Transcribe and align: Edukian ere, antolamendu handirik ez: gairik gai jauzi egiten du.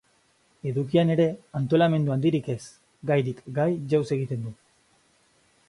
Edukian 0.69 1.11
ere, 1.15 1.27
antolamendu 1.59 2.15
handirik 2.15 2.49
ez: 2.55 2.63
gairik 3.13 3.45
gai 3.59 3.69
jauzi 3.93 4.13
egiten 4.19 4.43
du. 4.49 4.59